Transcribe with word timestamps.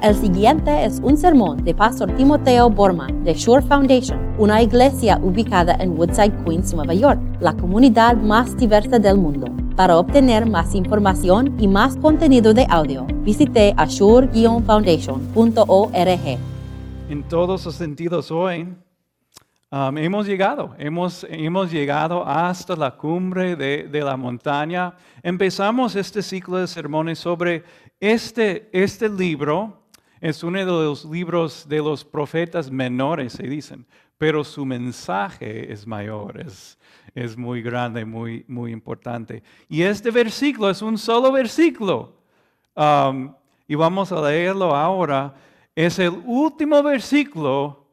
El 0.00 0.14
siguiente 0.14 0.84
es 0.84 1.00
un 1.02 1.16
sermón 1.16 1.64
de 1.64 1.74
Pastor 1.74 2.14
Timoteo 2.14 2.70
Borman 2.70 3.24
de 3.24 3.34
Shore 3.34 3.66
Foundation, 3.66 4.32
una 4.38 4.62
iglesia 4.62 5.18
ubicada 5.20 5.74
en 5.80 5.98
Woodside, 5.98 6.44
Queens, 6.44 6.72
Nueva 6.72 6.94
York, 6.94 7.20
la 7.40 7.52
comunidad 7.52 8.16
más 8.16 8.56
diversa 8.56 9.00
del 9.00 9.18
mundo. 9.18 9.48
Para 9.74 9.98
obtener 9.98 10.46
más 10.46 10.76
información 10.76 11.56
y 11.58 11.66
más 11.66 11.96
contenido 11.96 12.54
de 12.54 12.64
audio, 12.70 13.08
visite 13.24 13.74
ashore-foundation.org. 13.76 16.38
En 17.08 17.24
todos 17.24 17.64
los 17.64 17.74
sentidos 17.74 18.30
hoy 18.30 18.68
um, 19.72 19.98
hemos 19.98 20.28
llegado, 20.28 20.76
hemos, 20.78 21.26
hemos 21.28 21.72
llegado 21.72 22.24
hasta 22.24 22.76
la 22.76 22.96
cumbre 22.96 23.56
de, 23.56 23.88
de 23.88 24.02
la 24.02 24.16
montaña. 24.16 24.94
Empezamos 25.24 25.96
este 25.96 26.22
ciclo 26.22 26.58
de 26.58 26.68
sermones 26.68 27.18
sobre 27.18 27.64
este, 27.98 28.68
este 28.72 29.08
libro 29.08 29.77
es 30.20 30.42
uno 30.42 30.58
de 30.58 30.64
los 30.64 31.04
libros 31.04 31.68
de 31.68 31.78
los 31.78 32.04
profetas 32.04 32.70
menores, 32.70 33.34
se 33.34 33.44
dicen, 33.44 33.86
pero 34.18 34.42
su 34.42 34.66
mensaje 34.66 35.72
es 35.72 35.86
mayor, 35.86 36.40
es, 36.40 36.78
es 37.14 37.36
muy 37.36 37.62
grande, 37.62 38.04
muy, 38.04 38.44
muy 38.48 38.72
importante. 38.72 39.42
Y 39.68 39.82
este 39.82 40.10
versículo 40.10 40.70
es 40.70 40.82
un 40.82 40.98
solo 40.98 41.30
versículo. 41.30 42.14
Y 43.66 43.74
vamos 43.74 44.12
a 44.12 44.20
leerlo 44.20 44.74
ahora. 44.74 45.34
Es 45.74 45.98
el 45.98 46.20
último 46.26 46.82
versículo 46.82 47.86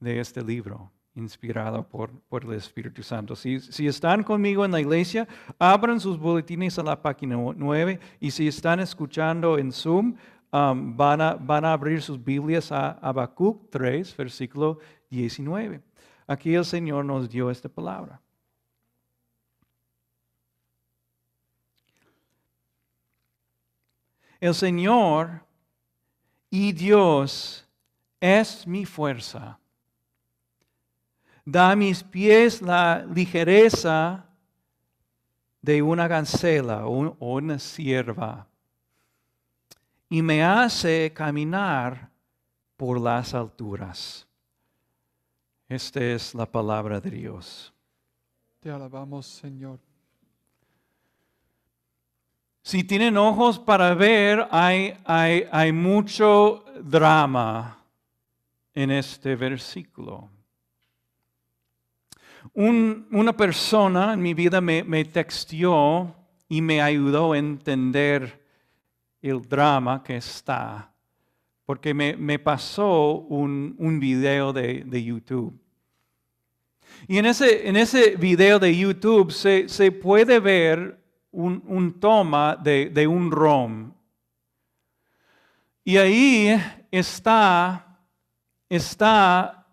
de 0.00 0.18
este 0.18 0.42
libro, 0.42 0.90
inspirado 1.14 1.86
por, 1.86 2.10
por 2.28 2.44
el 2.44 2.54
Espíritu 2.54 3.04
Santo. 3.04 3.36
Si, 3.36 3.60
si, 3.60 3.86
están 3.86 4.24
conmigo 4.24 4.64
en 4.64 4.72
la 4.72 4.80
iglesia, 4.80 5.28
abran 5.60 6.00
sus 6.00 6.18
boletines 6.18 6.76
a 6.80 6.82
la 6.82 7.00
página 7.00 7.36
9 7.36 8.00
y 8.18 8.32
si 8.32 8.48
están 8.48 8.80
escuchando 8.80 9.58
en 9.58 9.70
Zoom, 9.70 10.16
Um, 10.54 10.94
van, 10.94 11.18
a, 11.22 11.34
van, 11.34 11.64
a, 11.64 11.72
abrir 11.72 12.02
sus 12.02 12.22
Biblias 12.22 12.70
a 12.70 12.98
Habacuc 13.00 13.70
3, 13.70 14.14
versículo 14.14 14.80
19. 15.08 15.80
Aquí 16.26 16.54
el 16.54 16.66
Señor 16.66 17.06
nos 17.06 17.26
dio 17.30 17.50
esta 17.50 17.70
palabra. 17.70 18.20
El 24.38 24.54
Señor 24.54 25.40
y 26.50 26.72
Dios 26.72 27.66
es 28.20 28.66
mi 28.66 28.84
fuerza. 28.84 29.58
Da 31.46 31.70
a 31.70 31.76
mis 31.76 32.02
pies 32.02 32.60
la 32.60 33.06
ligereza 33.06 34.26
de 35.62 35.80
una 35.80 36.06
gancela 36.08 36.86
o 36.86 37.36
una 37.36 37.58
sierva 37.58 38.51
y 40.12 40.20
me 40.20 40.44
hace 40.44 41.10
caminar 41.14 42.10
por 42.76 43.00
las 43.00 43.32
alturas. 43.32 44.28
Esta 45.66 46.04
es 46.04 46.34
la 46.34 46.44
palabra 46.44 47.00
de 47.00 47.10
Dios. 47.10 47.72
Te 48.60 48.70
alabamos, 48.70 49.24
Señor. 49.24 49.78
Si 52.60 52.84
tienen 52.84 53.16
ojos 53.16 53.58
para 53.58 53.94
ver, 53.94 54.46
hay, 54.50 54.92
hay, 55.06 55.48
hay 55.50 55.72
mucho 55.72 56.62
drama 56.82 57.82
en 58.74 58.90
este 58.90 59.34
versículo. 59.34 60.28
una 62.52 63.32
persona 63.34 64.12
en 64.12 64.20
mi 64.20 64.34
vida 64.34 64.60
me, 64.60 64.84
me 64.84 65.06
textió 65.06 66.14
y 66.50 66.60
me 66.60 66.82
ayudó 66.82 67.32
a 67.32 67.38
entender 67.38 68.41
el 69.22 69.40
drama 69.40 70.02
que 70.02 70.16
está, 70.16 70.92
porque 71.64 71.94
me, 71.94 72.38
pasó 72.40 73.20
un, 73.20 73.76
un 73.78 74.00
video 74.00 74.52
de, 74.52 75.04
YouTube. 75.04 75.58
Y 77.06 77.18
en 77.18 77.26
ese, 77.26 77.68
en 77.68 77.76
ese 77.76 78.16
video 78.16 78.58
de 78.58 78.76
YouTube 78.76 79.30
se, 79.30 79.92
puede 79.92 80.40
ver 80.40 81.00
un, 81.30 81.98
toma 82.00 82.56
de, 82.56 83.06
un 83.06 83.30
rom. 83.30 83.92
Y 85.84 85.96
ahí 85.96 86.60
está, 86.90 87.98
está, 88.68 89.66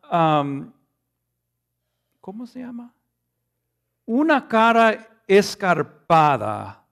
¿cómo 2.22 2.48
se 2.48 2.60
llama? 2.60 2.94
Una 4.06 4.48
cara 4.48 5.22
escarpada, 5.28 6.84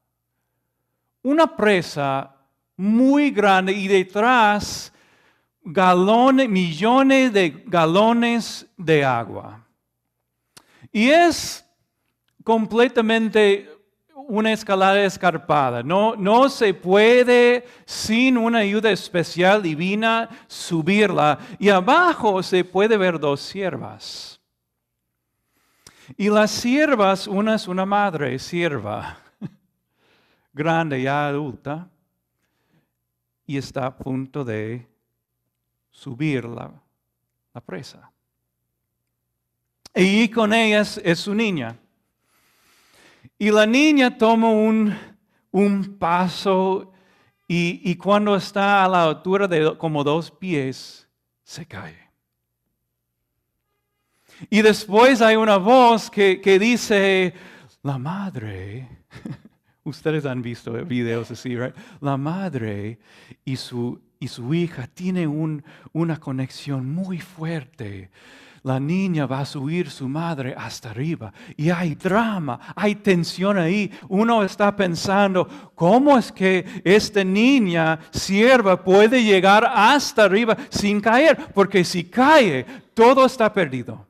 una 1.24 1.56
presa 1.56 2.37
muy 2.78 3.32
grande 3.32 3.74
y 3.74 3.88
detrás 3.88 4.94
galones, 5.64 6.48
millones 6.48 7.34
de 7.34 7.50
galones 7.66 8.66
de 8.78 9.04
agua. 9.04 9.66
Y 10.92 11.10
es 11.10 11.66
completamente 12.44 13.70
una 14.28 14.52
escalada 14.52 15.04
escarpada. 15.04 15.84
No, 15.84 16.16
no 16.16 16.50
se 16.50 16.74
puede 16.74 17.66
sin 17.86 18.38
una 18.38 18.60
ayuda 18.60 18.92
especial 18.92 19.62
divina 19.62 20.30
subirla. 20.48 21.40
Y 21.60 21.70
abajo 21.70 22.44
se 22.44 22.64
puede 22.64 22.98
ver 22.98 23.20
dos 23.20 23.42
siervas. 23.42 24.40
Y 26.16 26.30
las 26.30 26.52
siervas, 26.52 27.28
una 27.28 27.56
es 27.56 27.68
una 27.68 27.86
madre 27.86 28.40
sierva, 28.40 29.18
grande 30.54 31.02
ya 31.02 31.28
adulta, 31.28 31.90
y 33.48 33.58
está 33.58 33.86
a 33.86 33.98
punto 33.98 34.44
de 34.44 34.86
subir 35.90 36.44
la, 36.46 36.84
presa. 37.66 38.12
Y 39.96 40.28
con 40.30 40.54
ella 40.54 40.82
es, 40.82 41.20
su 41.20 41.34
niña. 41.34 41.76
Y 43.40 43.50
la 43.50 43.66
niña 43.66 44.16
toma 44.16 44.52
un, 44.52 44.96
un 45.50 45.98
paso 45.98 46.92
y, 47.48 47.96
cuando 47.96 48.36
está 48.36 48.84
a 48.84 48.90
la 48.90 49.04
altura 49.06 49.48
de 49.48 49.76
como 49.78 50.04
dos 50.04 50.30
pies, 50.30 51.08
se 51.44 51.66
cae. 51.66 51.98
Y 54.50 54.62
después 54.62 55.22
hay 55.22 55.38
una 55.38 55.58
voz 55.58 56.12
que, 56.12 56.42
que 56.42 56.60
dice, 56.60 57.34
la 57.82 57.98
madre 57.98 58.88
Ustedes 59.88 60.26
han 60.26 60.42
visto 60.42 60.74
videos 60.84 61.32
así, 61.32 61.56
right? 61.56 61.74
La 62.02 62.18
madre 62.18 63.00
y 63.46 63.56
su, 63.56 64.02
y 64.20 64.28
su 64.28 64.54
hija 64.54 64.86
tienen 64.86 65.64
una 65.94 66.20
conexión 66.20 66.94
muy 66.94 67.22
fuerte. 67.22 68.12
La 68.64 68.82
niña 68.82 69.26
va 69.28 69.40
a 69.40 69.46
subir 69.46 69.90
su 69.90 70.10
madre 70.10 70.54
hasta 70.58 70.90
arriba 70.90 71.32
y 71.56 71.70
hay 71.70 71.96
drama, 71.96 72.60
hay 72.76 72.96
tensión 72.96 73.58
ahí. 73.58 73.90
Uno 74.10 74.44
está 74.44 74.76
pensando, 74.76 75.48
¿cómo 75.74 76.18
es 76.18 76.34
que 76.34 76.66
esta 76.84 77.24
niña 77.24 77.98
sierva 78.12 78.84
puede 78.84 79.24
llegar 79.24 79.66
hasta 79.74 80.26
arriba 80.26 80.58
sin 80.68 81.00
caer? 81.00 81.38
Porque 81.54 81.86
si 81.86 82.04
cae, 82.04 82.66
todo 82.94 83.26
está 83.26 83.54
perdido. 83.54 84.06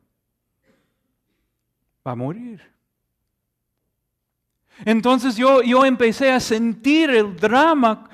Va 2.06 2.14
a 2.14 2.16
morir. 2.16 2.77
Entonces 4.86 5.36
yo, 5.36 5.62
yo 5.62 5.86
empecé 5.86 6.32
a 6.32 6.40
sentir 6.40 7.10
el 7.10 7.36
drama 7.36 8.10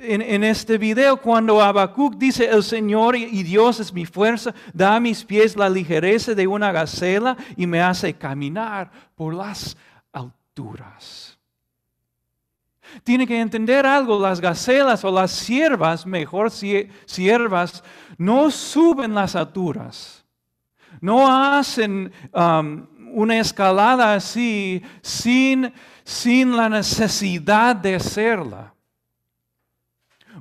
en, 0.00 0.44
este 0.44 0.76
video 0.76 1.16
cuando 1.16 1.60
Habacuc 1.60 2.16
dice, 2.16 2.48
el 2.48 2.62
Señor 2.62 3.16
y 3.16 3.42
Dios 3.42 3.80
es 3.80 3.92
mi 3.92 4.04
fuerza, 4.04 4.54
da 4.74 4.96
a 4.96 5.00
mis 5.00 5.24
pies 5.24 5.56
la 5.56 5.70
ligereza 5.70 6.34
de 6.34 6.46
una 6.46 6.72
gacela 6.72 7.36
y 7.56 7.66
me 7.66 7.80
hace 7.80 8.14
caminar 8.14 8.90
por 9.14 9.34
las 9.34 9.76
alturas. 10.12 11.38
Tiene 13.04 13.26
que 13.26 13.40
entender 13.40 13.86
algo, 13.86 14.18
las 14.18 14.40
gacelas 14.40 15.04
o 15.04 15.10
las 15.10 15.30
siervas, 15.30 16.06
mejor 16.06 16.50
siervas, 16.50 17.84
no 18.18 18.50
suben 18.50 19.14
las 19.14 19.36
alturas, 19.36 20.24
no 21.00 21.30
hacen 21.30 22.12
una 23.12 23.38
escalada 23.38 24.14
así 24.14 24.82
sin 25.02 25.72
sin 26.10 26.56
la 26.56 26.68
necesidad 26.68 27.76
de 27.76 27.94
hacerla. 27.94 28.74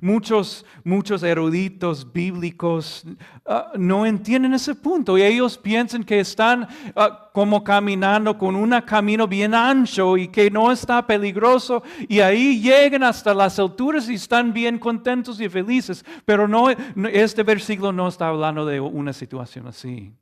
Muchos, 0.02 0.66
muchos 0.84 1.22
eruditos 1.22 2.12
bíblicos 2.12 3.06
ah, 3.46 3.72
no 3.76 4.06
entienden 4.06 4.54
ese 4.54 4.74
punto 4.74 5.18
y 5.18 5.22
ellos 5.22 5.58
piensan 5.58 6.04
que 6.04 6.22
están 6.22 6.68
ah, 6.96 7.30
como 7.34 7.64
caminando 7.64 8.36
con 8.36 8.56
un 8.56 8.82
camino 8.82 9.28
bien 9.28 9.54
ancho 9.54 10.18
y 10.18 10.28
que 10.30 10.50
no 10.50 10.72
está 10.72 11.06
peligroso 11.06 11.84
y 12.08 12.20
ahí 12.20 12.60
llegan 12.60 13.04
hasta 13.04 13.34
las 13.34 13.60
alturas 13.60 14.10
y 14.10 14.16
están 14.16 14.52
bien 14.52 14.80
contentos 14.80 15.40
y 15.40 15.50
felices. 15.50 16.04
Pero 16.26 16.48
no, 16.48 16.70
este 17.12 17.44
versículo 17.44 17.92
no 17.92 18.08
está 18.08 18.30
hablando 18.30 18.66
de 18.66 18.80
una 18.80 19.14
situación 19.14 19.68
así. 19.68 20.14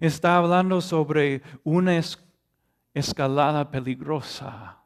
Está 0.00 0.36
hablando 0.36 0.80
sobre 0.82 1.42
una 1.64 1.96
escuela 1.96 2.31
escalada 2.94 3.70
peligrosa 3.70 4.82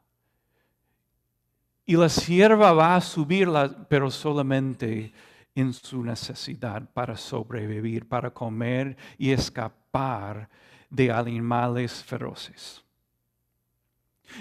y 1.89 1.95
la 1.95 2.09
sierva 2.09 2.73
va 2.73 2.97
a 2.97 3.01
subirla, 3.01 3.73
pero 3.87 4.11
solamente 4.11 5.13
en 5.55 5.73
su 5.73 6.03
necesidad 6.03 6.83
para 6.93 7.15
sobrevivir, 7.15 8.05
para 8.07 8.29
comer 8.29 8.97
y 9.17 9.31
escapar 9.31 10.49
de 10.89 11.09
animales 11.09 12.03
feroces. 12.03 12.83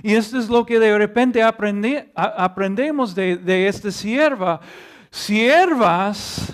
Y 0.02 0.14
esto 0.14 0.40
es 0.40 0.48
lo 0.48 0.66
que 0.66 0.80
de 0.80 0.98
repente 0.98 1.40
aprendemos 1.40 3.14
de, 3.14 3.36
de 3.36 3.68
esta 3.68 3.92
sierva. 3.92 4.60
Siervas, 5.08 6.52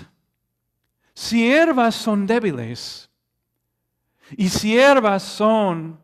siervas 1.15 1.95
son 1.95 2.27
débiles. 2.27 3.09
Y 4.37 4.47
siervas 4.47 5.23
son 5.23 6.02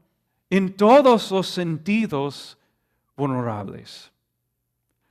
en 0.50 0.75
todos 0.75 1.31
los 1.31 1.48
sentidos 1.48 2.57
vulnerables. 3.16 4.12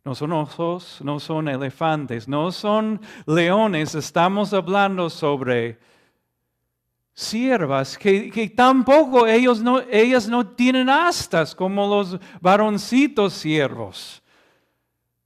No 0.04 0.14
son 0.14 0.32
osos, 0.32 1.00
no 1.02 1.20
son 1.20 1.48
elefantes, 1.48 2.26
no 2.26 2.50
son 2.50 3.00
leones. 3.26 3.94
Estamos 3.94 4.52
hablando 4.54 5.10
sobre 5.10 5.78
siervas 7.12 7.98
que, 7.98 8.52
tampoco 8.56 9.26
ellos 9.26 9.60
no, 9.60 9.80
ellas 9.80 10.28
no 10.28 10.46
tienen 10.46 10.88
astas 10.88 11.54
como 11.54 11.86
los 11.86 12.18
varoncitos 12.40 13.34
siervos. 13.34 14.22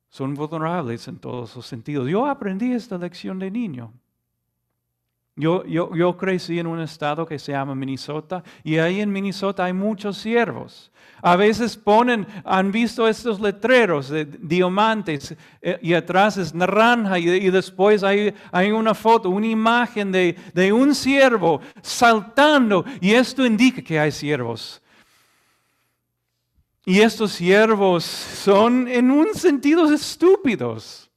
Son 0.08 0.34
vulnerables 0.34 1.06
en 1.06 1.18
todos 1.18 1.54
los 1.54 1.64
sentidos. 1.64 2.08
Yo 2.08 2.26
aprendí 2.26 2.72
esta 2.72 2.98
lección 2.98 3.38
de 3.38 3.50
niño. 3.50 3.92
Yo, 5.34 5.64
yo, 5.64 5.94
yo, 5.94 6.14
crecí 6.18 6.58
en 6.58 6.66
un 6.66 6.80
estado 6.80 7.24
que 7.24 7.38
se 7.38 7.52
llama 7.52 7.74
Minnesota 7.74 8.44
y 8.62 8.76
ahí 8.76 9.00
en 9.00 9.10
Minnesota 9.10 9.64
hay 9.64 9.72
muchos 9.72 10.18
siervos. 10.18 10.92
A 11.22 11.36
veces 11.36 11.74
ponen, 11.74 12.26
han 12.44 12.70
visto 12.70 13.08
estos 13.08 13.40
letreros 13.40 14.10
de 14.10 14.26
diamantes 14.26 15.34
eh, 15.62 15.78
y 15.80 15.94
atrás 15.94 16.36
es 16.36 16.52
naranja 16.52 17.18
y, 17.18 17.48
después 17.48 18.02
hay, 18.02 18.34
hay, 18.50 18.72
una 18.72 18.92
foto, 18.92 19.30
una 19.30 19.46
imagen 19.46 20.12
de, 20.12 20.36
de 20.52 20.70
un 20.70 20.94
siervo 20.94 21.62
saltando 21.80 22.84
y 23.00 23.12
esto 23.12 23.46
indica 23.46 23.80
que 23.80 23.98
hay 23.98 24.12
siervos. 24.12 24.82
Y 26.84 27.00
estos 27.00 27.32
siervos 27.32 28.04
son 28.04 28.86
en 28.88 29.10
un 29.10 29.32
sentido 29.34 29.90
estúpidos. 29.92 31.11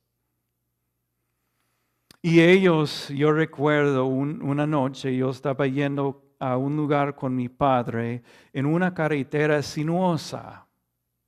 Y 2.25 2.41
ellos, 2.41 3.09
yo 3.09 3.31
recuerdo 3.31 4.07
una 4.07 4.65
noche, 4.65 5.15
yo 5.15 5.29
estaba 5.29 5.67
yendo 5.67 6.33
a 6.39 6.57
un 6.57 6.75
lugar 6.75 7.13
con 7.13 7.35
mi 7.35 7.49
padre 7.49 8.23
en 8.51 8.65
una 8.65 8.95
carretera 8.95 9.61
sinuosa 9.61 10.65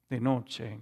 de 0.10 0.20
noche. 0.20 0.82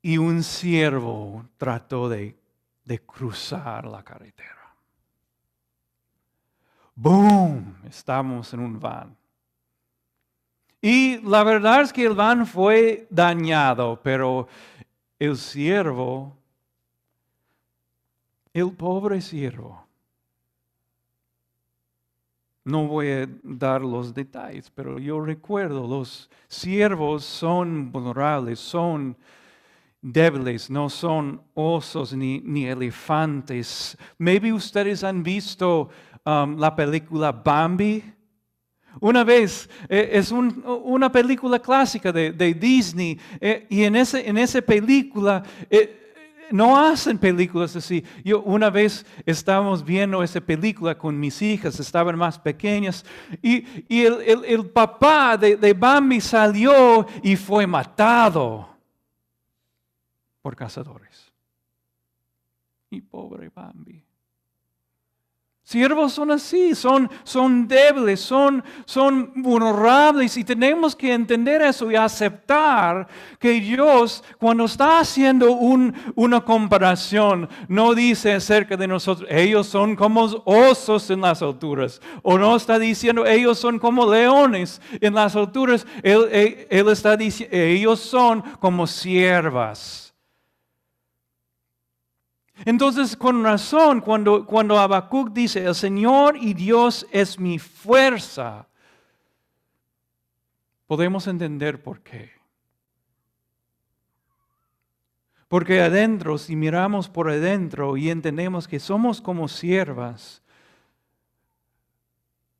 Y 0.00 0.16
un 0.16 0.44
siervo 0.44 1.44
trató 1.56 2.08
de, 2.08 2.36
de 2.84 3.00
cruzar 3.00 3.84
la 3.86 4.04
carretera. 4.04 4.72
¡Boom! 6.94 7.78
Estamos 7.84 8.54
en 8.54 8.60
un 8.60 8.78
van. 8.78 9.16
Y 10.80 11.18
la 11.28 11.42
verdad 11.42 11.80
es 11.80 11.92
que 11.92 12.04
el 12.04 12.14
van 12.14 12.46
fue 12.46 13.08
dañado, 13.10 14.00
pero 14.04 14.46
el 15.18 15.36
siervo 15.36 16.43
el 18.54 18.72
pobre 18.72 19.20
siervo. 19.20 19.84
No 22.64 22.86
voy 22.86 23.08
a 23.08 23.28
dar 23.42 23.82
los 23.82 24.14
detalles, 24.14 24.70
pero 24.70 24.98
yo 24.98 25.20
recuerdo, 25.20 25.86
los 25.86 26.30
siervos 26.48 27.24
son 27.24 27.92
vulnerables, 27.92 28.58
son 28.58 29.14
débiles, 30.00 30.70
no 30.70 30.88
son 30.88 31.42
osos 31.52 32.14
ni, 32.14 32.40
ni 32.40 32.64
elefantes. 32.66 33.98
Maybe 34.16 34.52
ustedes 34.52 35.04
han 35.04 35.22
visto 35.22 35.90
um, 36.24 36.56
la 36.56 36.74
película 36.74 37.32
Bambi. 37.32 38.02
Una 39.00 39.24
vez, 39.24 39.68
eh, 39.88 40.10
es 40.12 40.30
una 40.30 41.10
película 41.10 41.58
clásica 41.58 42.12
de, 42.12 42.54
Disney, 42.54 43.18
eh, 43.40 43.66
y 43.68 43.82
en, 43.82 43.96
ese, 43.96 44.26
en 44.26 44.38
esa 44.38 44.62
película 44.62 45.42
eh, 45.68 46.03
no 46.50 46.78
hacen 46.78 47.18
películas 47.18 47.74
así. 47.76 48.04
Yo 48.24 48.42
una 48.42 48.70
vez 48.70 49.06
estábamos 49.26 49.84
viendo 49.84 50.22
esa 50.22 50.40
película 50.40 50.96
con 50.96 51.18
mis 51.18 51.40
hijas, 51.42 51.78
estaban 51.80 52.16
más 52.16 52.38
pequeñas, 52.38 53.04
y, 53.42 53.64
el, 53.88 54.70
papá 54.70 55.36
de, 55.36 55.56
de 55.56 55.72
Bambi 55.72 56.20
salió 56.20 57.06
y 57.22 57.36
fue 57.36 57.66
matado 57.66 58.68
por 60.42 60.56
cazadores. 60.56 61.32
Y 62.90 63.00
pobre 63.00 63.48
Bambi. 63.48 64.04
Siervos 65.66 66.12
son 66.12 66.30
así, 66.30 66.74
son, 66.74 67.10
son 67.22 67.66
débiles, 67.66 68.20
son, 68.20 68.62
son 68.84 69.32
vulnerables 69.34 70.36
y 70.36 70.44
tenemos 70.44 70.94
que 70.94 71.10
entender 71.10 71.62
eso 71.62 71.90
y 71.90 71.96
aceptar 71.96 73.08
que 73.38 73.52
Dios 73.52 74.22
cuando 74.38 74.66
está 74.66 74.98
haciendo 74.98 75.52
una 75.52 76.42
comparación 76.42 77.48
no 77.66 77.94
dice 77.94 78.34
acerca 78.34 78.76
de 78.76 78.86
nosotros, 78.86 79.26
ellos 79.30 79.66
son 79.66 79.96
como 79.96 80.24
osos 80.44 81.08
en 81.08 81.22
las 81.22 81.40
alturas 81.40 81.98
o 82.22 82.36
no 82.36 82.56
está 82.56 82.78
diciendo 82.78 83.24
ellos 83.24 83.58
son 83.58 83.78
como 83.78 84.12
leones 84.12 84.82
en 85.00 85.14
las 85.14 85.34
alturas, 85.34 85.86
Él, 86.02 86.66
él 86.68 86.88
está 86.90 87.16
diciendo 87.16 87.56
ellos 87.56 88.00
son 88.00 88.42
como 88.60 88.86
siervas. 88.86 90.13
Entonces, 92.64 93.16
con 93.16 93.42
razón, 93.42 94.00
cuando, 94.00 94.46
cuando 94.46 94.78
Habacuc 94.78 95.32
dice, 95.32 95.64
el 95.64 95.74
Señor 95.74 96.36
y 96.36 96.54
Dios 96.54 97.06
es 97.10 97.38
mi 97.38 97.58
fuerza, 97.58 98.68
podemos 100.86 101.26
entender 101.26 101.82
por 101.82 102.00
qué. 102.00 102.30
Porque 105.48 105.80
adentro, 105.80 106.38
si 106.38 106.56
miramos 106.56 107.08
por 107.08 107.28
adentro 107.28 107.96
y 107.96 108.10
entendemos 108.10 108.66
que 108.66 108.80
somos 108.80 109.20
como 109.20 109.46
siervas, 109.48 110.42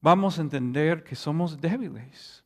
vamos 0.00 0.38
a 0.38 0.42
entender 0.42 1.02
que 1.02 1.16
somos 1.16 1.60
débiles. 1.60 2.44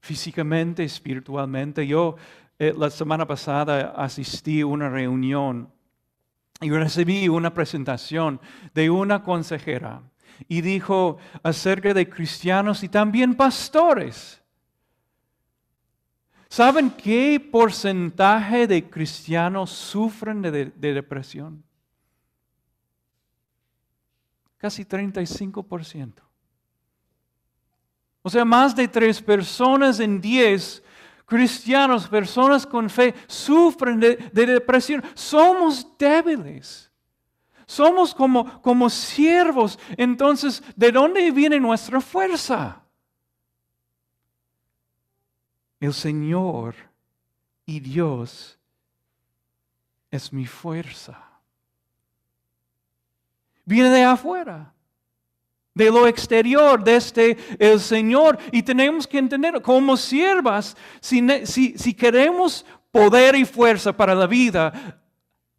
Físicamente, 0.00 0.84
espiritualmente. 0.84 1.86
Yo 1.86 2.16
eh, 2.58 2.72
la 2.76 2.88
semana 2.90 3.26
pasada 3.26 3.94
asistí 3.96 4.60
a 4.60 4.66
una 4.66 4.88
reunión 4.88 5.72
y 6.60 6.70
recibí 6.70 7.28
una 7.28 7.52
presentación 7.52 8.40
de 8.74 8.90
una 8.90 9.22
consejera 9.22 10.02
y 10.48 10.60
dijo 10.60 11.18
acerca 11.42 11.92
de 11.92 12.08
cristianos 12.08 12.82
y 12.82 12.88
también 12.88 13.34
pastores. 13.34 14.40
¿Saben 16.48 16.90
qué 16.90 17.40
porcentaje 17.40 18.68
de 18.68 18.88
cristianos 18.88 19.70
sufren 19.70 20.40
de, 20.40 20.66
de 20.66 20.94
depresión? 20.94 21.64
Casi 24.56 24.84
35%. 24.84 26.14
O 28.22 28.30
sea, 28.30 28.44
más 28.44 28.74
de 28.74 28.86
tres 28.86 29.20
personas 29.20 29.98
en 30.00 30.20
diez 30.20 30.82
cristianos, 31.24 32.08
personas 32.08 32.66
con 32.66 32.90
fe, 32.90 33.14
sufren 33.26 33.98
de, 34.00 34.16
depresión. 34.32 35.02
Somos 35.14 35.86
débiles. 35.98 36.90
Somos 37.66 38.14
como, 38.14 38.60
como 38.60 38.90
siervos. 38.90 39.78
Entonces, 39.96 40.62
¿de 40.76 40.92
dónde 40.92 41.30
viene 41.30 41.58
nuestra 41.58 42.00
fuerza? 42.00 42.82
El 45.80 45.94
Señor 45.94 46.74
y 47.66 47.80
Dios 47.80 48.58
es 50.10 50.32
mi 50.32 50.46
fuerza. 50.46 51.22
Viene 53.64 53.88
de 53.88 54.04
afuera 54.04 54.73
de 55.74 55.90
lo 55.90 56.06
exterior, 56.06 56.82
desde 56.82 57.36
el 57.58 57.80
Señor. 57.80 58.38
Y 58.52 58.62
tenemos 58.62 59.06
que 59.06 59.18
entender, 59.18 59.60
como 59.60 59.96
siervas, 59.96 60.76
si, 61.00 61.26
si, 61.44 61.94
queremos 61.94 62.64
poder 62.90 63.34
y 63.34 63.44
fuerza 63.44 63.92
para 63.92 64.14
la 64.14 64.26
vida, 64.26 65.00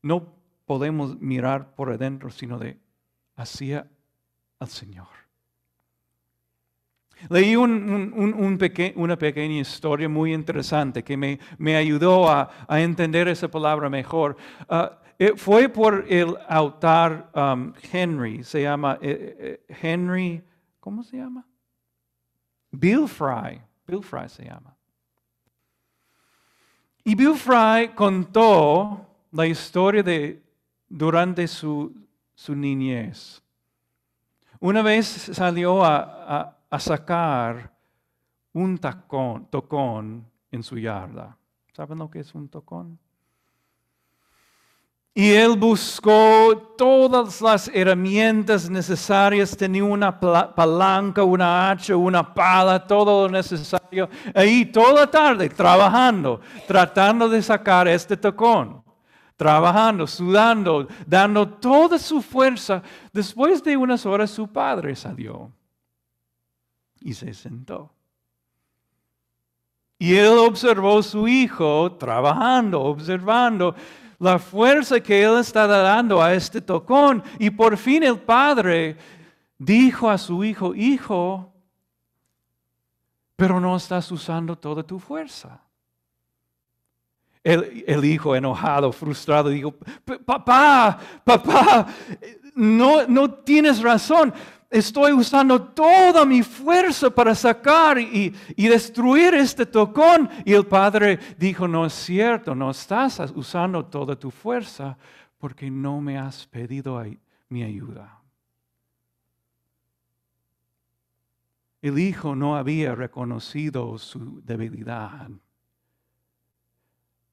no 0.01 0.33
podemos 0.65 1.19
mirar 1.19 1.75
por 1.75 1.91
adentro, 1.91 2.31
sino 2.31 2.57
de 2.57 2.77
hacia 3.35 3.87
al 4.59 4.69
Señor. 4.69 5.07
Leí 7.29 7.55
un, 7.55 8.13
una 8.95 9.17
pequeña 9.17 9.59
historia 9.59 10.07
muy 10.07 10.33
interesante 10.33 11.03
que 11.03 11.17
me, 11.17 11.39
me 11.57 11.75
ayudó 11.75 12.29
a, 12.29 12.49
a, 12.67 12.81
entender 12.81 13.27
esa 13.27 13.47
palabra 13.47 13.89
mejor. 13.89 14.37
Ah, 14.69 14.99
fue 15.37 15.69
por 15.69 16.05
el 16.09 16.37
autor 16.47 17.29
um, 17.33 17.73
Henry, 17.91 18.43
se 18.43 18.61
llama 18.61 18.97
eh, 19.01 19.63
eh, 19.67 19.75
Henry, 19.81 20.43
¿cómo 20.79 21.03
se 21.03 21.17
llama? 21.17 21.45
Bill 22.71 23.07
Fry, 23.07 23.61
Bill 23.87 24.03
Fry 24.03 24.27
se 24.27 24.43
llama. 24.43 24.75
Y 27.03 27.15
Bill 27.15 27.35
Fry 27.35 27.93
contó 27.95 29.05
la 29.31 29.45
historia 29.45 30.03
de 30.03 30.43
durante 30.89 31.47
su, 31.47 31.95
su 32.33 32.55
niñez. 32.55 33.41
Una 34.59 34.81
vez 34.81 35.05
salió 35.05 35.83
a, 35.83 36.57
a, 36.69 36.79
sacar 36.79 37.71
un 38.53 38.77
tacón, 38.77 39.45
tocón 39.47 40.25
en 40.51 40.63
su 40.63 40.77
yarda. 40.77 41.37
¿Saben 41.73 41.99
lo 41.99 42.09
que 42.09 42.19
es 42.19 42.33
un 42.33 42.49
tocón? 42.49 42.99
Y 45.17 45.31
él 45.31 45.55
buscó 45.55 46.73
todas 46.77 47.39
las 47.39 47.69
herramientas 47.69 48.69
necesarias, 48.69 49.55
tenía 49.55 49.85
una 49.85 50.19
palanca, 50.19 51.23
una 51.23 51.71
hacha, 51.71 51.95
una 51.95 52.33
pala, 52.33 52.85
todo 52.85 53.25
lo 53.25 53.31
necesario. 53.31 54.09
Ahí 54.33 54.65
toda 54.65 54.91
la 54.91 55.07
tarde 55.07 55.47
trabajando, 55.47 56.41
tratando 56.67 57.29
de 57.29 57.41
sacar 57.41 57.87
este 57.87 58.17
tocón. 58.17 58.83
Trabajando, 59.37 60.05
sudando, 60.05 60.85
dando 61.07 61.47
toda 61.47 61.97
su 61.97 62.21
fuerza. 62.21 62.83
Después 63.13 63.63
de 63.63 63.77
unas 63.77 64.05
horas 64.05 64.31
su 64.31 64.49
padre 64.49 64.97
salió 64.97 65.49
y 66.99 67.13
se 67.13 67.33
sentó. 67.33 67.89
Y 69.97 70.15
él 70.15 70.37
observó 70.39 70.99
a 70.99 71.03
su 71.03 71.25
hijo 71.25 71.93
trabajando, 71.93 72.81
observando 72.81 73.75
la 74.19 74.39
fuerza 74.39 74.99
que 74.99 75.23
él 75.23 75.37
está 75.39 75.67
dando 75.67 76.21
a 76.21 76.33
este 76.33 76.61
tocón. 76.61 77.23
Y 77.39 77.49
por 77.49 77.77
fin 77.77 78.03
el 78.03 78.19
padre 78.19 78.97
dijo 79.57 80.09
a 80.09 80.17
su 80.17 80.43
hijo, 80.43 80.73
hijo, 80.75 81.53
pero 83.35 83.59
no 83.59 83.75
estás 83.75 84.11
usando 84.11 84.57
toda 84.57 84.83
tu 84.83 84.99
fuerza. 84.99 85.61
El, 87.43 88.03
hijo 88.03 88.35
enojado, 88.35 88.91
frustrado, 88.91 89.49
dijo, 89.49 89.71
papá, 90.25 90.97
papá, 91.23 91.85
no, 92.55 93.05
no 93.05 93.29
tienes 93.29 93.83
razón 93.83 94.33
estoy 94.77 95.13
usando 95.13 95.61
toda 95.61 96.25
mi 96.25 96.43
fuerza 96.43 97.09
para 97.09 97.33
sacar 97.33 97.97
y, 97.97 98.33
destruir 98.55 99.33
este 99.33 99.65
tocón. 99.65 100.29
Y 100.43 100.53
el 100.53 100.65
padre 100.65 101.17
dijo, 101.37 101.67
no 101.67 101.85
es 101.85 101.93
cierto, 101.93 102.53
no 102.53 102.71
estás 102.71 103.19
usando 103.35 103.85
toda 103.85 104.15
tu 104.17 104.31
fuerza 104.31 104.97
porque 105.37 105.71
no 105.71 106.01
me 106.01 106.17
has 106.17 106.45
pedido 106.47 107.01
mi 107.49 107.63
ayuda. 107.63 108.21
El 111.81 111.99
hijo 111.99 112.35
no 112.35 112.57
había 112.57 112.95
reconocido 112.95 113.97
su 113.97 114.41
debilidad 114.43 115.29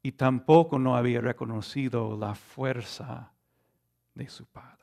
y 0.02 0.12
tampoco 0.12 0.78
no 0.78 0.94
había 0.94 1.20
reconocido 1.20 2.16
la 2.18 2.34
fuerza 2.34 3.32
de 4.14 4.28
su 4.28 4.44
padre. 4.44 4.81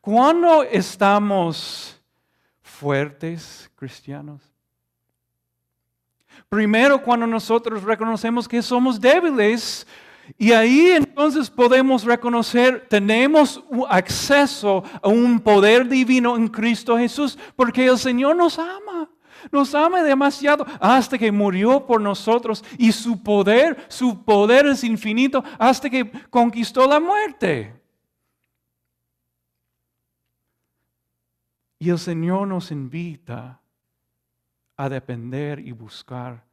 ¿Cuándo 0.00 0.62
estamos 0.62 2.00
fuertes 2.60 3.70
cristianos? 3.74 4.42
Primero 6.48 7.02
cuando 7.02 7.26
nosotros 7.26 7.82
reconocemos 7.82 8.48
que 8.48 8.62
somos 8.62 9.00
débiles 9.00 9.86
y 10.36 10.52
ahí 10.52 10.90
entonces 10.90 11.48
podemos 11.48 12.04
reconocer, 12.04 12.86
tenemos 12.88 13.62
acceso 13.88 14.82
a 15.02 15.08
un 15.08 15.40
poder 15.40 15.88
divino 15.88 16.36
en 16.36 16.48
Cristo 16.48 16.98
Jesús, 16.98 17.38
porque 17.56 17.86
el 17.86 17.98
Señor 17.98 18.36
nos 18.36 18.58
ama. 18.58 19.08
Nos 19.52 19.74
ama 19.74 20.02
demasiado 20.02 20.66
hasta 20.80 21.16
que 21.16 21.30
murió 21.30 21.86
por 21.86 22.00
nosotros 22.00 22.64
y 22.76 22.90
su 22.92 23.22
poder, 23.22 23.86
su 23.88 24.24
poder 24.24 24.66
es 24.66 24.82
infinito 24.82 25.44
hasta 25.58 25.88
que 25.88 26.10
conquistó 26.28 26.86
la 26.88 26.98
muerte. 26.98 27.77
Y 31.78 31.90
el 31.90 31.98
Señor 31.98 32.48
nos 32.48 32.70
invita 32.70 33.60
a 34.76 34.88
depender 34.88 35.60
y 35.60 35.72
buscar 35.72 36.44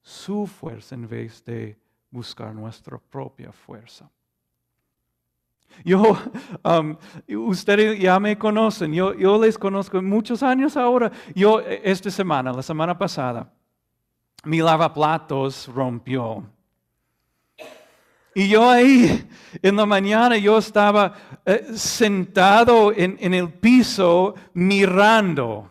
su 0.00 0.46
fuerza 0.46 0.94
en 0.94 1.08
vez 1.08 1.44
de 1.44 1.78
buscar 2.10 2.54
nuestra 2.54 2.98
propia 2.98 3.52
fuerza. 3.52 4.10
Yo, 5.84 6.16
um, 6.64 6.96
ustedes 7.48 7.98
ya 7.98 8.20
me 8.20 8.36
conocen, 8.36 8.92
yo, 8.92 9.14
yo 9.14 9.40
les 9.40 9.56
conozco 9.56 10.02
muchos 10.02 10.42
años 10.42 10.76
ahora. 10.76 11.10
Yo, 11.34 11.60
esta 11.60 12.10
semana, 12.10 12.52
la 12.52 12.62
semana 12.62 12.96
pasada, 12.96 13.50
mi 14.44 14.58
lavaplatos 14.58 15.68
rompió. 15.68 16.44
Y 18.34 18.48
yo 18.48 18.68
ahí, 18.68 19.28
en 19.62 19.76
la 19.76 19.84
mañana, 19.84 20.36
yo 20.36 20.58
estaba 20.58 21.14
eh, 21.44 21.66
sentado 21.74 22.92
en, 22.92 23.16
en, 23.20 23.34
el 23.34 23.52
piso 23.52 24.34
mirando 24.54 25.70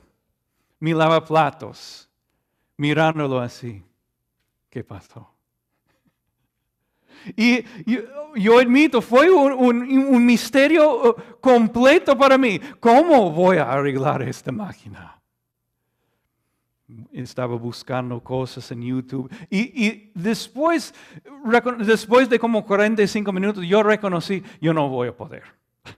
mi 0.79 0.93
lavaplatos, 0.93 2.09
mirándolo 2.77 3.39
así. 3.39 3.83
¿Qué 4.69 4.83
pasó? 4.83 5.31
Y 7.35 7.63
yo, 8.35 8.59
admito, 8.59 9.01
fue 9.01 9.29
un, 9.29 9.53
un 9.53 10.25
misterio 10.25 11.09
uh, 11.09 11.15
completo 11.39 12.17
para 12.17 12.37
mí. 12.37 12.59
¿Cómo 12.79 13.31
voy 13.31 13.57
a 13.57 13.71
arreglar 13.71 14.23
esta 14.23 14.51
máquina? 14.51 15.20
Estaba 17.11 17.55
buscando 17.55 18.21
cosas 18.21 18.71
en 18.71 18.81
YouTube. 18.81 19.31
Y, 19.49 20.11
después, 20.13 20.93
después 21.79 22.29
de 22.29 22.39
como 22.39 22.65
45 22.65 23.31
minutos, 23.31 23.65
yo 23.65 23.83
reconocí, 23.83 24.43
yo 24.59 24.73
no 24.73 24.89
voy 24.89 25.09
a 25.09 25.15
poder. 25.15 25.43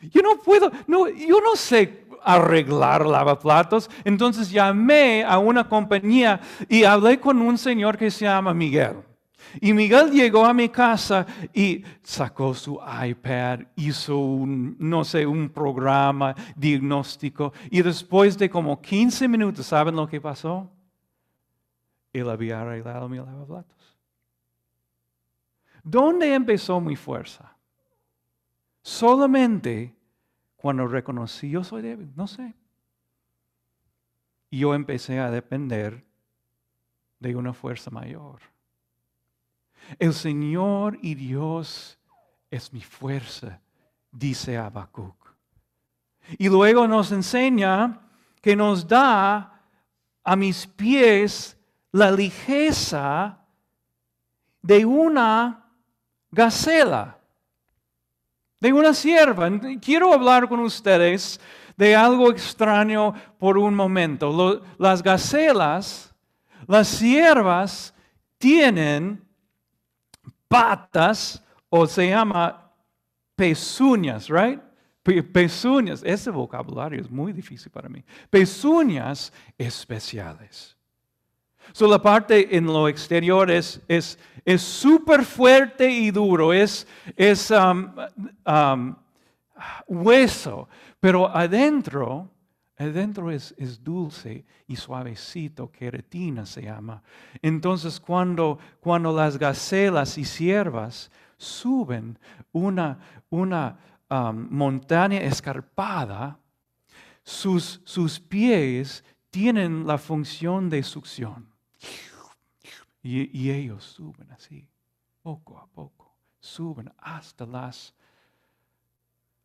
Yo 0.00 0.22
no 0.22 0.38
puedo, 0.38 0.70
no, 0.86 1.08
yo 1.08 1.40
no 1.40 1.56
sé 1.56 2.06
arreglar 2.22 3.04
lavaplatos. 3.04 3.90
Entonces 4.04 4.48
llamé 4.48 5.24
a 5.24 5.38
una 5.38 5.68
compañía 5.68 6.40
y 6.68 6.84
hablé 6.84 7.18
con 7.18 7.42
un 7.42 7.58
señor 7.58 7.98
que 7.98 8.10
se 8.10 8.24
llama 8.24 8.54
Miguel. 8.54 9.07
Y 9.60 9.72
Miguel 9.72 10.10
llegó 10.10 10.44
a 10.44 10.54
mi 10.54 10.68
casa 10.68 11.26
y 11.52 11.84
sacó 12.02 12.54
su 12.54 12.80
iPad, 13.04 13.60
hizo 13.76 14.18
un, 14.18 14.76
no 14.78 15.04
sé, 15.04 15.26
un 15.26 15.48
programa 15.50 16.34
diagnóstico. 16.56 17.52
Y 17.70 17.82
después 17.82 18.36
de 18.38 18.50
como 18.50 18.80
15 18.80 19.28
minutos, 19.28 19.66
¿saben 19.66 19.96
lo 19.96 20.06
que 20.06 20.20
pasó? 20.20 20.70
Él 22.12 22.28
había 22.28 22.60
arreglado 22.60 23.08
mi 23.08 23.18
lavaplatos. 23.18 23.98
¿Dónde 25.82 26.34
empezó 26.34 26.80
mi 26.80 26.96
fuerza? 26.96 27.56
Solamente 28.82 29.94
cuando 30.56 30.86
reconocí 30.86 31.50
yo 31.50 31.62
soy 31.62 31.82
débil, 31.82 32.10
no 32.16 32.26
sé. 32.26 32.54
Y 34.50 34.60
yo 34.60 34.74
empecé 34.74 35.18
a 35.20 35.30
depender 35.30 36.04
de 37.20 37.36
una 37.36 37.52
fuerza 37.52 37.90
mayor. 37.90 38.40
El 39.98 40.12
Señor 40.12 40.98
y 41.02 41.14
Dios 41.14 41.98
es 42.50 42.72
mi 42.72 42.80
fuerza, 42.80 43.60
dice 44.10 44.56
Habacuc. 44.56 45.16
Y 46.36 46.48
luego 46.48 46.86
nos 46.86 47.12
enseña 47.12 48.00
que 48.42 48.54
nos 48.54 48.86
da 48.86 49.62
a 50.22 50.36
mis 50.36 50.66
pies 50.66 51.56
la 51.92 52.10
ligeza 52.10 53.38
de 54.60 54.84
una 54.84 55.64
gacela, 56.30 57.18
de 58.60 58.72
una 58.72 58.92
sierva. 58.92 59.50
Quiero 59.80 60.12
hablar 60.12 60.48
con 60.48 60.60
ustedes 60.60 61.40
de 61.76 61.94
algo 61.96 62.30
extraño 62.30 63.14
por 63.38 63.56
un 63.56 63.74
momento. 63.74 64.62
las 64.78 65.02
gacelas, 65.02 66.14
las 66.66 66.88
siervas, 66.88 67.94
tienen 68.36 69.27
patas 70.48 71.42
o 71.68 71.86
se 71.86 72.08
llama 72.08 72.72
pezuñas, 73.36 74.28
right? 74.28 74.60
Pezuñas, 75.32 76.02
ese 76.04 76.30
vocabulario 76.30 77.00
es 77.00 77.10
muy 77.10 77.32
difícil 77.32 77.70
para 77.70 77.88
mí. 77.88 78.04
Pezuñas 78.28 79.32
especiales. 79.56 80.76
So, 81.72 81.86
la 81.86 82.00
parte 82.00 82.56
en 82.56 82.66
lo 82.66 82.88
exterior 82.88 83.50
es 83.50 84.18
súper 84.58 85.24
fuerte 85.24 85.88
y 85.90 86.10
duro, 86.10 86.52
es, 86.52 86.86
es 87.16 87.50
um, 87.50 87.94
um, 88.46 88.96
hueso, 89.86 90.68
pero 91.00 91.28
adentro 91.28 92.30
Adentro 92.78 93.32
es, 93.32 93.52
es, 93.58 93.82
dulce 93.82 94.44
y 94.68 94.76
suavecito, 94.76 95.70
queratina 95.70 96.46
se 96.46 96.62
llama. 96.62 97.02
Entonces 97.42 97.98
cuando, 97.98 98.58
cuando 98.78 99.12
las 99.14 99.36
gacelas 99.36 100.16
y 100.16 100.24
siervas 100.24 101.10
suben 101.36 102.16
una, 102.52 102.98
una 103.30 103.78
um, 104.08 104.46
montaña 104.50 105.20
escarpada, 105.20 106.38
sus, 107.24 107.80
sus 107.84 108.20
pies 108.20 109.04
tienen 109.28 109.84
la 109.84 109.98
función 109.98 110.70
de 110.70 110.84
succión. 110.84 111.52
Y, 113.02 113.36
y 113.36 113.50
ellos 113.50 113.82
suben 113.82 114.30
así, 114.30 114.68
poco 115.22 115.58
a 115.58 115.66
poco, 115.66 116.14
suben 116.38 116.92
hasta 116.98 117.44
las, 117.44 117.92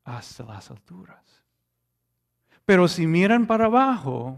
hasta 0.04 0.44
las 0.44 0.70
alturas. 0.70 1.43
Pero 2.65 2.88
si 2.88 3.05
miran 3.05 3.46
para 3.46 3.65
abajo, 3.65 4.38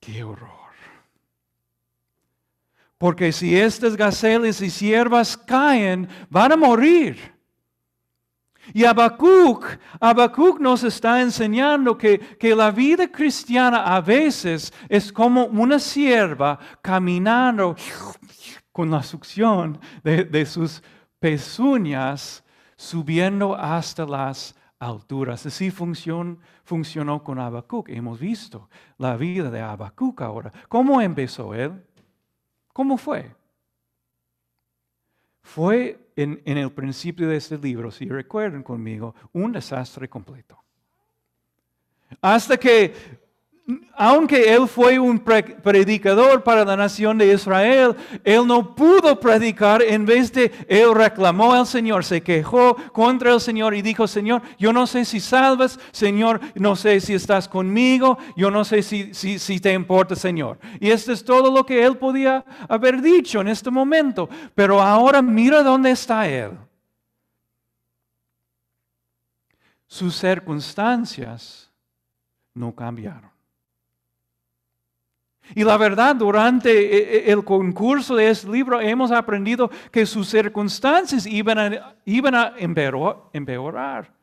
qué 0.00 0.24
horror. 0.24 0.64
Porque 2.98 3.32
si 3.32 3.58
estas 3.58 3.96
gacelas 3.96 4.62
y 4.62 4.70
siervas 4.70 5.36
caen, 5.36 6.08
van 6.30 6.52
a 6.52 6.56
morir. 6.56 7.34
Y 8.72 8.84
Habacuc, 8.84 9.78
Habacuc 10.00 10.58
nos 10.58 10.84
está 10.84 11.20
enseñando 11.20 11.98
que, 11.98 12.18
que, 12.18 12.54
la 12.54 12.70
vida 12.70 13.06
cristiana 13.08 13.94
a 13.94 14.00
veces 14.00 14.72
es 14.88 15.12
como 15.12 15.44
una 15.46 15.78
sierva 15.78 16.58
caminando 16.80 17.76
con 18.72 18.90
la 18.90 19.02
succión 19.02 19.78
de, 20.02 20.24
de 20.24 20.46
sus 20.46 20.82
pezuñas 21.20 22.42
subiendo 22.76 23.54
hasta 23.54 24.06
las 24.06 24.54
alturas. 24.78 25.46
Así 25.46 25.70
funcionó, 25.70 26.38
funcionó 26.64 27.22
con 27.22 27.38
Habacuc. 27.38 27.88
Hemos 27.88 28.18
visto 28.18 28.68
la 28.98 29.16
vida 29.16 29.50
de 29.50 29.60
Habacuc 29.60 30.20
ahora. 30.22 30.52
¿Cómo 30.68 31.00
empezó 31.00 31.54
él? 31.54 31.84
¿Cómo 32.72 32.96
fue? 32.96 33.34
Fue 35.42 36.04
en, 36.16 36.40
el 36.46 36.72
principio 36.72 37.28
de 37.28 37.36
este 37.36 37.58
libro, 37.58 37.90
si 37.90 38.08
recuerdan 38.08 38.62
conmigo, 38.62 39.14
un 39.32 39.52
desastre 39.52 40.08
completo. 40.08 40.58
Hasta 42.20 42.56
que 42.56 43.13
aunque 43.96 44.52
él 44.52 44.66
fue 44.68 44.98
un 44.98 45.18
predicador 45.18 46.42
para 46.42 46.64
la 46.64 46.76
nación 46.76 47.18
de 47.18 47.32
Israel, 47.32 47.96
él 48.24 48.46
no 48.46 48.74
pudo 48.74 49.18
predicar 49.18 49.82
en 49.82 50.04
vez 50.04 50.32
de, 50.32 50.52
él 50.68 50.94
reclamó 50.94 51.52
al 51.52 51.66
Señor, 51.66 52.04
se 52.04 52.22
quejó 52.22 52.76
contra 52.92 53.32
el 53.32 53.40
Señor 53.40 53.74
y 53.74 53.82
dijo, 53.82 54.06
Señor, 54.06 54.42
yo 54.58 54.72
no 54.72 54.86
sé 54.86 55.04
si 55.04 55.20
salvas, 55.20 55.78
Señor, 55.92 56.40
no 56.54 56.76
sé 56.76 57.00
si 57.00 57.14
estás 57.14 57.48
conmigo, 57.48 58.18
yo 58.36 58.50
no 58.50 58.64
sé 58.64 58.82
si, 58.82 59.60
te 59.60 59.72
importa, 59.72 60.16
Señor. 60.16 60.58
Y 60.80 60.90
esto 60.90 61.12
es 61.12 61.24
todo 61.24 61.50
lo 61.50 61.64
que 61.64 61.84
él 61.84 61.96
podía 61.96 62.44
haber 62.68 63.00
dicho 63.00 63.40
en 63.40 63.48
este 63.48 63.70
momento. 63.70 64.28
Pero 64.54 64.80
ahora 64.80 65.22
mira 65.22 65.62
dónde 65.62 65.90
está 65.90 66.28
él. 66.28 66.52
Sus 69.86 70.16
circunstancias 70.16 71.70
no 72.52 72.74
cambiaron. 72.74 73.33
Y 75.52 75.62
la 75.62 75.76
verdad, 75.76 76.16
durante 76.16 76.70
eh, 76.70 77.18
eh, 77.18 77.32
el 77.32 77.44
concurso 77.44 78.16
de 78.16 78.30
este 78.30 78.50
libro 78.50 78.80
hemos 78.80 79.10
aprendido 79.10 79.70
que 79.90 80.06
sus 80.06 80.28
circunstancias 80.28 81.26
iban 81.26 81.58
a, 81.58 82.54
empeorar. 82.56 84.14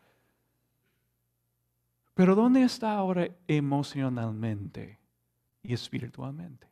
Pero 2.16 2.36
¿dónde 2.36 2.64
está 2.64 2.94
ahora 2.94 3.28
emocionalmente 3.48 5.00
y 5.62 5.74
espiritualmente? 5.74 6.68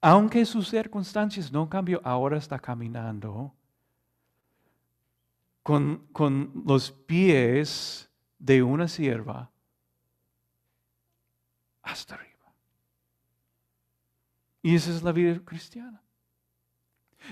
Aunque 0.00 0.44
sus 0.44 0.68
circunstancias 0.68 1.52
no 1.52 1.68
cambió, 1.68 2.00
ahora 2.04 2.38
está 2.38 2.58
caminando 2.58 3.54
con, 5.62 6.06
con 6.12 6.62
los 6.64 6.90
pies 6.90 8.10
de 8.38 8.62
una 8.62 8.88
sierva 8.88 9.51
hasta 11.82 12.14
arriba. 12.14 12.32
Y 14.62 14.76
esa 14.76 14.90
es 14.90 15.02
la 15.02 15.12
vida 15.12 15.40
cristiana. 15.44 16.00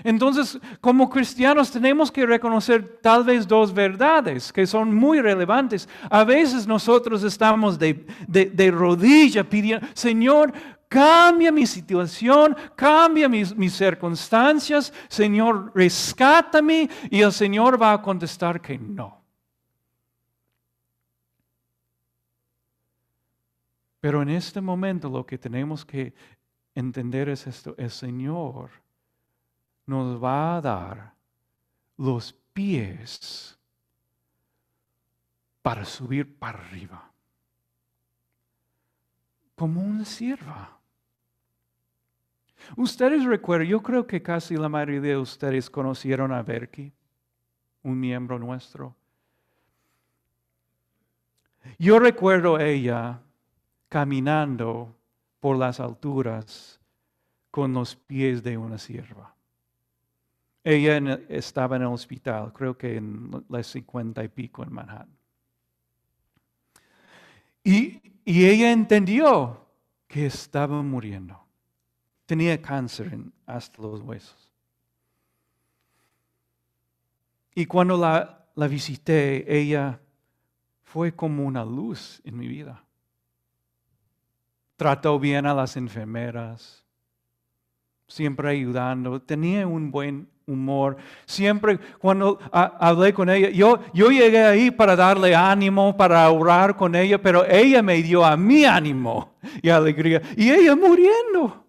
Entonces, 0.03 0.57
como 0.79 1.09
cristianos 1.09 1.71
tenemos 1.71 2.11
que 2.11 2.25
reconocer 2.25 2.99
tal 3.01 3.23
vez 3.23 3.47
dos 3.47 3.73
verdades 3.73 4.51
que 4.51 4.65
son 4.65 4.95
muy 4.95 5.21
relevantes. 5.21 5.87
A 6.09 6.23
veces 6.23 6.65
nosotros 6.65 7.23
estamos 7.23 7.77
de, 7.77 8.05
de, 8.27 8.71
rodilla 8.71 9.43
pidiendo, 9.43 9.85
Señor, 9.93 10.53
cambia 10.87 11.51
mi 11.51 11.65
situación, 11.65 12.55
cambia 12.75 13.27
mis, 13.27 13.55
mis 13.55 13.73
circunstancias, 13.73 14.93
Señor, 15.07 15.71
rescátame. 15.75 16.89
Y 17.09 17.21
el 17.21 17.31
Señor 17.31 17.81
va 17.81 17.93
a 17.93 18.01
contestar 18.01 18.61
que 18.61 18.77
no. 18.77 19.20
Pero 24.01 24.23
en 24.23 24.29
este 24.29 24.59
momento 24.59 25.09
lo 25.09 25.25
que 25.25 25.37
tenemos 25.37 25.85
que 25.85 26.13
entender 26.73 27.29
es 27.29 27.45
esto, 27.45 27.75
el 27.77 27.91
Señor 27.91 28.71
nos 29.85 30.21
va 30.21 30.57
a 30.57 30.61
dar 30.61 31.13
los 31.97 32.33
pies 32.33 33.57
para 35.61 35.85
subir 35.85 36.37
para 36.39 36.57
arriba, 36.57 37.11
como 39.55 39.81
una 39.81 40.03
sierva. 40.03 40.79
Ustedes 42.75 43.23
recuerdan, 43.23 43.67
yo 43.67 43.83
creo 43.83 44.07
que 44.07 44.23
casi 44.23 44.57
la 44.57 44.69
mayoría 44.69 45.01
de 45.01 45.17
ustedes 45.17 45.69
conocieron 45.69 46.31
a 46.31 46.41
Berky, 46.41 46.91
un 47.83 47.99
miembro 47.99 48.39
nuestro. 48.39 48.95
Yo 51.77 51.99
recuerdo 51.99 52.59
ella 52.59 53.21
caminando 53.91 54.95
por 55.41 55.57
las 55.57 55.81
alturas 55.81 56.79
con 57.51 57.73
los 57.73 57.93
pies 57.93 58.41
de 58.41 58.57
una 58.57 58.77
sierva. 58.77 59.35
Ella 60.63 61.19
estaba 61.27 61.75
en 61.75 61.81
el 61.81 61.89
hospital, 61.89 62.53
creo 62.53 62.77
que 62.77 62.95
en 62.95 63.29
las 63.49 63.67
cincuenta 63.67 64.23
y 64.23 64.29
pico 64.29 64.63
en 64.63 64.71
Manhattan. 64.71 65.17
Y, 67.65 68.01
ella 68.23 68.71
entendió 68.71 69.67
que 70.07 70.25
estaba 70.27 70.81
muriendo. 70.81 71.37
Tenía 72.25 72.61
cáncer 72.61 73.13
en, 73.13 73.33
hasta 73.45 73.81
los 73.81 73.99
huesos. 73.99 74.49
Y 77.53 77.65
cuando 77.65 77.97
la 77.97 78.67
visité, 78.69 79.53
ella 79.53 79.99
fue 80.81 81.13
como 81.13 81.43
una 81.45 81.65
luz 81.65 82.21
en 82.23 82.37
mi 82.37 82.47
vida 82.47 82.85
trató 84.81 85.19
bien 85.19 85.45
a 85.45 85.53
las 85.53 85.77
enfermeras, 85.77 86.83
siempre 88.07 88.49
ayudando, 88.49 89.21
tenía 89.21 89.67
un 89.67 89.91
buen 89.91 90.27
humor. 90.47 90.97
Siempre 91.27 91.77
cuando 91.99 92.39
hablé 92.51 93.13
con 93.13 93.29
ella, 93.29 93.51
yo, 93.51 93.79
yo 93.93 94.09
llegué 94.09 94.43
ahí 94.43 94.71
para 94.71 94.95
darle 94.95 95.35
ánimo, 95.35 95.95
para 95.95 96.27
orar 96.31 96.75
con 96.75 96.95
ella, 96.95 97.21
pero 97.21 97.45
ella 97.45 97.83
me 97.83 98.01
dio 98.01 98.25
a 98.25 98.35
mí 98.35 98.65
ánimo 98.65 99.35
y 99.61 99.69
alegría. 99.69 100.19
Y 100.35 100.49
ella 100.49 100.75
muriendo. 100.75 101.63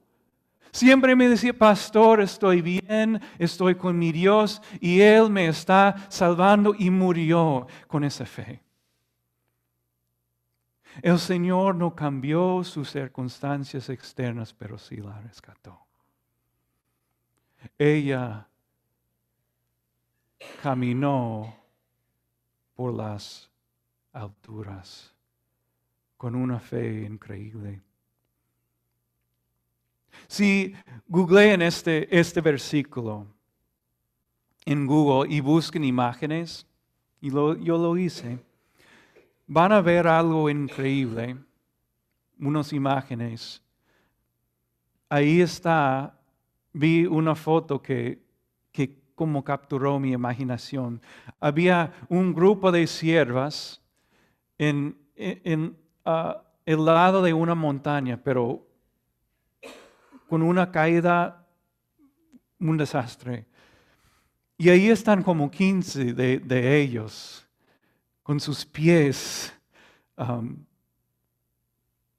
Siempre 0.71 1.15
me 1.15 1.29
decía, 1.29 1.53
pastor, 1.53 2.23
estoy 2.23 2.63
bien, 2.63 3.21
estoy 3.39 3.75
con 3.75 3.99
mi 3.99 4.11
Dios 4.11 4.63
y 4.81 5.03
Él 5.03 5.29
me 5.29 5.49
está 5.49 5.97
salvando 6.09 6.75
y 6.79 6.89
murió 6.89 7.67
con 7.89 8.05
esa 8.05 8.25
fe. 8.25 8.63
El 11.01 11.19
Señor 11.19 11.75
no 11.75 11.95
cambió 11.95 12.63
sus 12.65 12.91
circunstancias 12.91 13.89
externas, 13.89 14.53
pero 14.53 14.77
sí 14.77 14.97
la 14.97 15.19
rescató. 15.21 15.79
Ella 17.79 18.47
caminó 20.63 21.55
por 22.75 22.93
las 22.93 23.51
alturas 24.13 25.15
con 26.17 26.35
una 26.35 26.61
fe 26.61 27.05
increíble. 27.05 27.81
Si 30.29 30.75
googleen 31.09 31.63
este, 31.63 32.17
este 32.17 32.41
versículo 32.41 33.27
en 34.65 34.87
Google 34.87 35.33
y 35.33 35.41
busquen 35.41 35.85
imágenes, 35.85 36.67
y 37.21 37.31
yo 37.31 37.55
lo 37.57 37.97
hice, 37.97 38.39
van 39.47 39.73
a 39.73 39.81
ver 39.81 40.07
algo 40.07 40.49
increíble, 40.49 41.37
unas 42.39 42.73
imágenes. 42.73 43.63
Ahí 45.09 45.41
está, 45.41 46.19
vi 46.73 47.07
una 47.07 47.35
foto 47.35 47.83
que, 47.83 48.23
que 48.71 48.99
como 49.15 49.45
capturó 49.45 49.99
mi 49.99 50.13
imaginación. 50.13 51.03
Había 51.39 51.93
un 52.09 52.33
grupo 52.35 52.73
de 52.73 52.87
siervas 52.87 53.81
en, 54.59 54.97
en, 55.17 55.77
ah, 56.05 56.43
el 56.65 56.85
lado 56.85 57.23
de 57.23 57.33
una 57.33 57.55
montaña, 57.55 58.21
pero 58.23 58.67
con 60.29 60.43
una 60.43 60.71
caída, 60.71 61.47
un 62.59 62.77
desastre. 62.77 63.45
Y 64.57 64.69
ahí 64.71 64.89
están 64.89 65.23
como 65.23 65.51
15 65.51 66.15
de, 66.15 66.39
de 66.39 66.81
ellos 66.81 67.42
con 68.23 68.41
sus 68.41 68.65
pies 68.65 69.53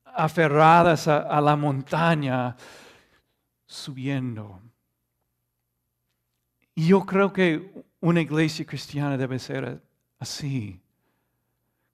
aferradas 0.06 1.08
a, 1.08 1.42
la 1.42 1.56
montaña, 1.56 2.56
subiendo. 3.66 4.60
Y 6.76 6.88
yo 6.88 7.06
creo 7.06 7.32
que 7.32 7.86
una 8.00 8.22
iglesia 8.22 8.66
cristiana 8.66 9.18
debe 9.18 9.40
ser 9.40 9.82
así. 10.20 10.80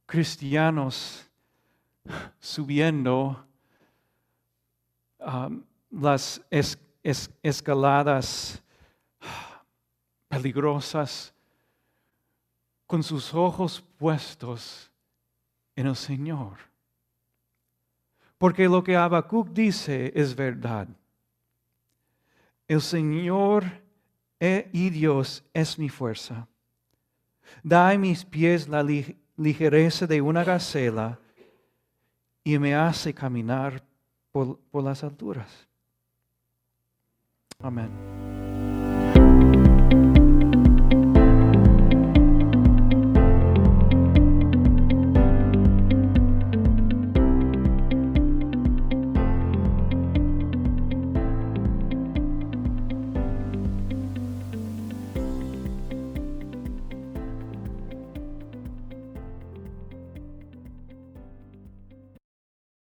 Cristianos 0.05 1.29
subiendo 2.39 3.45
las 5.91 6.41
es- 6.49 6.79
es- 7.03 7.29
escaladas 7.43 8.63
peligrosas 10.27 11.33
con 12.89 13.03
sus 13.03 13.35
ojos 13.35 13.81
puestos 13.99 14.89
en 15.75 15.85
el 15.85 15.95
Señor. 15.95 16.57
Porque 18.39 18.67
lo 18.67 18.83
que 18.83 18.95
Habacuc 18.95 19.49
dice 19.49 20.11
es 20.15 20.35
verdad. 20.35 20.87
El 22.67 22.81
Señor 22.81 23.63
eh, 24.39 24.71
y 24.73 24.89
Dios 24.89 25.43
es 25.53 25.77
mi 25.77 25.87
fuerza. 25.87 26.47
Da 27.61 27.89
a 27.91 27.97
mis 27.99 28.25
pies 28.25 28.67
la 28.67 28.81
li- 28.81 29.15
ligereza 29.37 30.07
de 30.07 30.19
una 30.19 30.43
gacela 30.43 31.19
y 32.43 32.57
me 32.57 32.73
hace 32.73 33.13
caminar 33.13 33.83
por 34.31 34.57
las 34.73 35.03
alturas. 35.03 35.67
Amén. 37.59 38.38